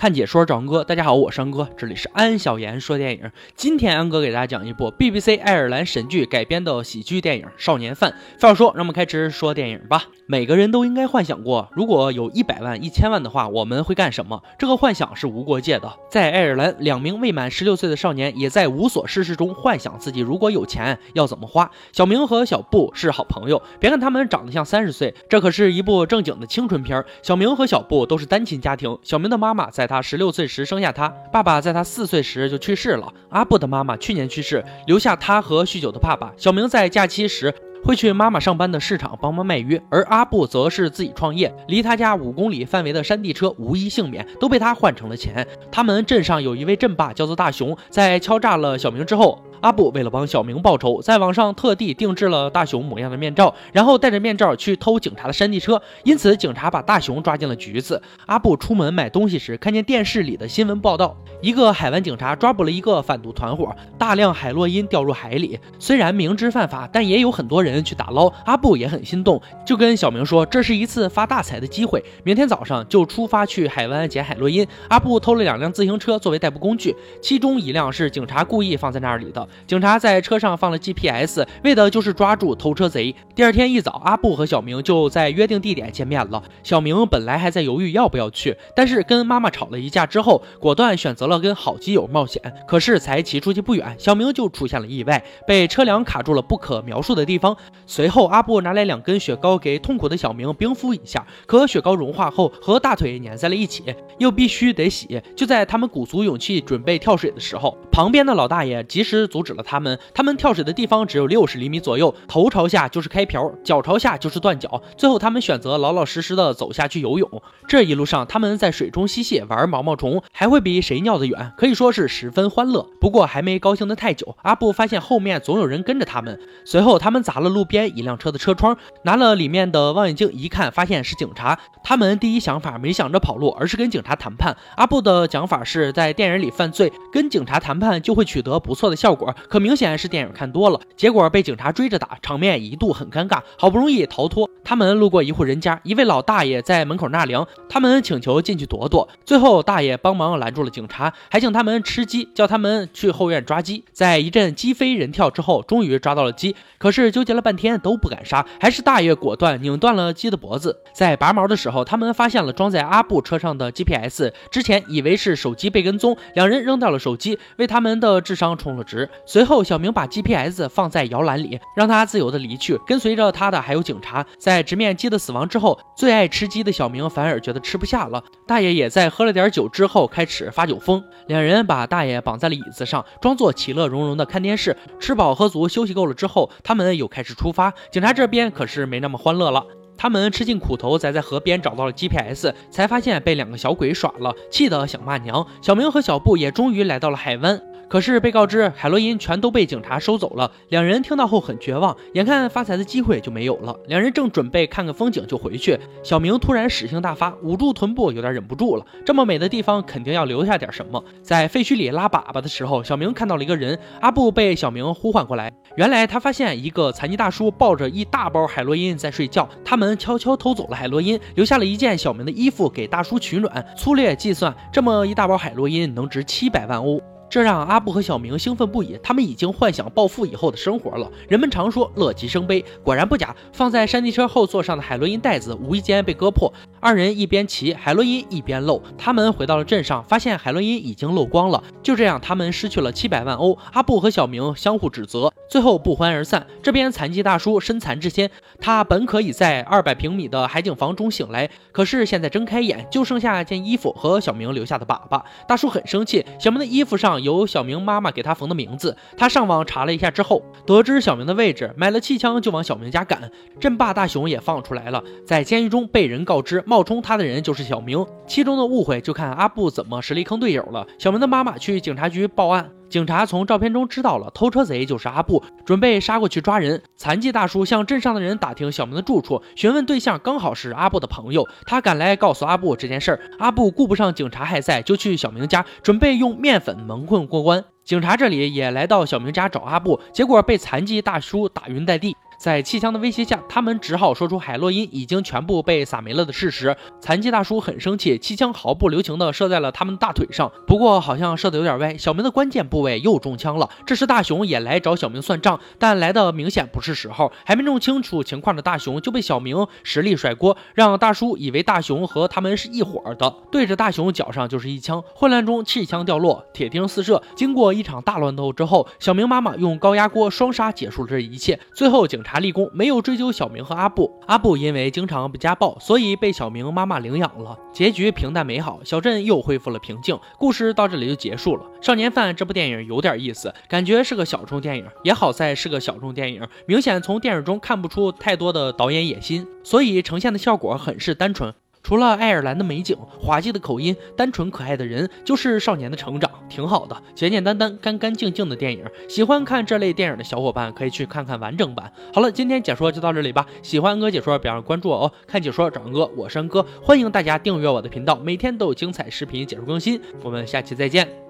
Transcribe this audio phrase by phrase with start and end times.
[0.00, 3.30] 看解说找安哥，大家好，我是安哥，这里是安小言说电影。
[3.54, 8.10] 今天安哥给大家讲一部 BBC 爱尔兰神剧改编的喜剧电影《少年犯》。
[8.38, 10.04] 废话说，让我们开始说电影吧。
[10.24, 14.42] 每个人都应该幻想过，如果有一百万、一千万的话，我们会干什么？
[14.58, 15.92] 这个幻想是无国界的。
[16.08, 21.70] 在爱尔兰，两名未满十六岁的少年也在无所事事中幻想自己如果有钱要怎么花。
[21.92, 27.04] 小明和小布是好朋友，别看他们长得像三十岁，这可是一部正经的青春片。
[27.20, 33.12] 小明和小布都是单亲家庭，小明的妈妈在他十六岁时生下他，爸爸在他四岁时就去世了。
[33.28, 36.32] 阿布的妈妈去年去世，留下他和酗酒的爸爸。
[36.36, 45.46] 小明在假期时会去妈妈上班的市场帮忙卖鱼，而阿布则是自己创业，离他家五公里范围的山地车无一幸免，都被他换成了钱。
[45.72, 49.42] 他们镇上有一位镇霸，叫做大熊，在敲诈了小明之后。
[49.60, 58.00] 阿布为了帮小明报仇，在网上特地定制了大熊模样的面罩，然后戴着面罩去偷警察的山地车，因此警察把大熊抓进了局子。
[58.24, 65.60] 阿布出门买东西时，看见电视里的新闻报道，一个海湾警察抓捕了一个贩毒团伙，大量海洛因掉入海里。
[65.78, 68.32] 虽然明知犯法，但也有很多人人去打捞。
[68.44, 74.66] 阿布也很心动，就跟小明说，这是一次发大财的机会，明天早上就出发去海湾捡海洛因。
[74.88, 79.46] 阿布偷了两辆自行车作为代步工具，其中一辆是警察故意放在那里的。
[79.66, 83.14] 警察在车上放了 GPS，为的就是抓住偷车贼。
[83.34, 86.42] 第二天一早，阿布和小明就在约定地点见面了。
[86.62, 92.40] 小明本来还在犹豫要不要去，但是跟妈妈吵了一架之后，果断选择了跟好基友冒险。
[92.66, 97.56] 可是才骑出去不远，小明就出现了意外，被车辆卡住了不可描述的地方。
[97.86, 103.82] 随后，阿布拿来两根雪糕给痛苦的小明冰敷一下，可雪糕融化后和大腿粘在了一起，
[104.18, 105.20] 又必须得洗。
[105.34, 109.80] 就在他们鼓足勇气准备跳水的时候，旁边的老大爷及时阻止了他。
[109.80, 114.80] 们他们跳水的地方只有六十厘米左右，头朝下就是开瓢，脚朝下就是断脚。
[114.96, 117.42] 最后他们选择老老实实的走下去游泳。
[117.66, 122.86] 这一路上他们在水中嬉戏玩毛毛虫，还会比谁尿得远，可以说是十分欢乐。
[123.00, 126.38] 不过还没高兴的太久，阿布发现后面总有人跟着他们。
[126.64, 131.58] 随后他们砸了路边一辆车的车窗，拿了里面的望远镜一看，发现是警察。
[131.82, 134.56] 他们第一想法没想着跑路，而是跟警察谈判。
[134.76, 139.34] 阿布的讲法是在电影里犯罪，跟警察谈判就会取得不错的效果。
[139.48, 139.80] 可明。
[139.80, 143.40] 显是电影看多了，结果被警察追着打，场面一度很尴尬。
[143.56, 149.08] 好不容易逃脱，他们路过一户人家，一位老大爷在门口纳凉，他们请求进去躲躲。
[149.24, 153.82] 最后大爷帮忙拦住了警察，还请他们吃鸡，叫他们去后院抓鸡。
[153.90, 160.76] 在一阵鸡飞人跳之后，终于抓到了鸡，可是纠结了 半天都不敢杀，还是大爷果断拧断了鸡的脖子。
[160.92, 169.08] 在拔毛的时候，他们发现了装在阿布车上的 GPS，之前以为是手机被跟踪，两人扔掉了手机，为他们的智商充了值。
[169.24, 169.64] 随后。
[169.70, 172.76] 小明把 GPS 放在摇篮里，让他自由的离去。
[172.86, 174.26] 跟随着他的还有警察。
[174.36, 178.20] 在直面鸡的死亡之后，最爱吃鸡的小明反而觉得吃不下了。
[178.48, 181.00] 大爷也在喝了点酒之后开始发酒疯。
[181.28, 184.76] 两人把大爷绑在了椅子上，装作其乐融融的看电视。
[184.98, 187.72] 吃饱喝足，休息够了之后，他们又开始出发。
[187.90, 189.64] 警察这边可是没那么欢乐了。
[189.96, 195.46] 他们吃尽苦头，才在河边找到了 GPS，才发现被两个小鬼耍了，气得想骂娘。
[195.60, 197.60] 小明和小布也终于来到了海湾。
[197.90, 203.76] 可是被告知海洛因全都被警察收走了，两人听到后很绝望，眼看发财的机会就没有了。
[203.88, 208.86] 两人正准备看个风景就回去，小明突然屎性大发，捂住臀部，有点忍不住了。
[209.04, 211.02] 这么美的地方，肯定要留下点什么。
[211.20, 215.52] 在废墟里拉粑粑的时候，小明看到了一个人，阿布被小明呼唤过来。
[215.74, 223.66] 原来他发现一个残疾大叔抱着一大包海洛因在睡觉，他们悄悄偷走了海洛因，留下了一件小明的衣服给大叔取暖。
[223.76, 227.00] 粗略计算，这么一大包海洛因能值七百万欧。
[227.30, 231.08] 这让阿布和小明兴奋不已，他们已经幻想暴富以后的生活了。
[231.28, 233.34] 人们常说乐极生悲，果然不假。
[233.52, 238.82] 放在山地车后座上的海洛因袋子无意间被割破，二人一边骑，海洛因一边漏。
[238.98, 241.62] 他们回到了镇上，发现海洛因已经漏光了。
[241.84, 243.56] 就这样，他们失去了七百万欧。
[243.72, 246.44] 阿布和小明相互指责，最后不欢而散。
[246.60, 248.28] 这边残疾大叔身残志坚，
[248.60, 255.22] 他本可以在二百平米的海景房中醒来，可是现在睁开眼，就剩下件衣服和小明留下的粑粑。
[255.46, 257.19] 大叔很生气，小明的衣服上。
[257.22, 263.30] 有小明妈妈给他缝的名字，他上网查了一下之后，得知小明的位置，买了气枪就往小明家赶。
[263.58, 270.86] 镇霸大雄也放出来了，在监狱中被人告知冒充他的人就是小明，其中的误会就看阿布怎么实力坑队友了。
[270.98, 272.70] 小明的妈妈去警察局报案。
[272.90, 276.82] 警察从照片中知道了偷车贼就是阿布，准备杀过去抓人。
[276.96, 283.20] 残疾大叔向镇上的人打听小明的住处，询问对象刚好是阿布的朋友，他赶来告诉阿布这件事儿。
[283.38, 287.64] 阿布顾不上警察还在，就去小明家，准备用面粉蒙混过关。
[287.84, 292.16] 警察这里也来到小明家找阿布，结果被残疾大叔打晕在地。
[292.40, 296.74] 在气枪的威胁下，他们只好说出海洛因已经全部被撒没了的事实。
[296.98, 303.68] 残疾大叔很生气，气枪毫不留情地射在了他们大腿上，不过好像射得有点歪，小明的关键部位又中枪了。
[303.84, 307.30] 这时大熊也来找小明算账，但来的明显不是时候。
[307.44, 315.04] 还没弄清楚情况的大熊就被小明实力甩锅，让大叔以为大熊和他们是一伙的，对着大熊脚上就是一枪。
[315.14, 317.22] 混乱中气枪掉落，铁钉四射。
[317.36, 321.60] 经过一场大乱斗之后，小明妈妈用高压锅双杀结束了这一切。
[321.74, 324.08] 最后警察查立功，没有追究小明和阿布。
[324.28, 327.58] 阿布因为经常被家暴，所以被小明妈妈领养了。
[327.72, 330.16] 结局平淡美好，小镇又恢复了平静。
[330.38, 331.66] 故事到这里就结束了。
[331.82, 341.52] 少年犯这部电影有点意思，感觉是个小众电影，也好在是个小众电影，明显从电影中看不出太多的导演野心，所以呈现的效果很是单纯。
[341.90, 348.84] 除了爱尔兰的美景、滑稽的口音、单纯可爱的人，就是少年的成长，挺好的，简简单单、干干净净的电影。
[349.08, 351.92] 喜欢看这类电影的小伙伴可以去看看完整版。
[352.14, 353.44] 好了，今天解说就到这里吧。
[353.60, 355.12] 喜欢哥解说，别忘了关注我哦。
[355.26, 360.00] 看解说找安哥，我是安哥，欢迎大家订阅我的频道，每天都有精彩视频解说更新。
[360.22, 361.20] 我们下期再见。